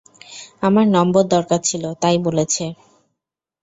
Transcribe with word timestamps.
আমার 0.61 0.85
নম্বর 0.95 1.23
দরকার 1.35 1.59
ছিল, 1.69 1.83
তাই 2.01 2.17
বলেছে। 2.25 2.65